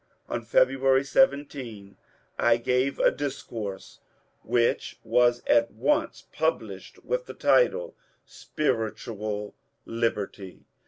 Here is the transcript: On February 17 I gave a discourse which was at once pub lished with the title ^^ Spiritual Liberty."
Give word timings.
On 0.27 0.41
February 0.43 1.03
17 1.03 1.95
I 2.39 2.57
gave 2.57 2.97
a 2.97 3.11
discourse 3.11 3.99
which 4.41 4.97
was 5.03 5.43
at 5.45 5.69
once 5.69 6.23
pub 6.33 6.61
lished 6.63 7.05
with 7.05 7.27
the 7.27 7.35
title 7.35 7.89
^^ 7.89 7.93
Spiritual 8.25 9.53
Liberty." 9.85 10.65